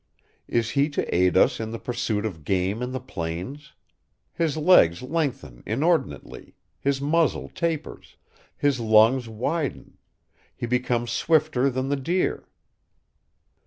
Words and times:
Is 0.47 0.71
he 0.71 0.89
to 0.97 1.15
aid 1.15 1.37
us 1.37 1.59
in 1.59 1.69
the 1.69 1.77
pursuit 1.77 2.25
of 2.25 2.43
game 2.43 2.81
in 2.81 2.91
the 2.91 2.99
plains? 2.99 3.73
His 4.33 4.57
legs 4.57 5.03
lengthen 5.03 5.61
inordinately, 5.63 6.55
his 6.79 6.99
muzzle 6.99 7.49
tapers, 7.49 8.15
his 8.57 8.79
lungs 8.79 9.29
widen, 9.29 9.99
he 10.55 10.65
becomes 10.65 11.11
swifter 11.11 11.69
than 11.69 11.89
the 11.89 11.97
deer. 11.97 12.47